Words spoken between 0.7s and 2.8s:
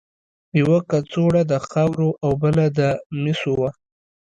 کڅوړه د خاورو او بله د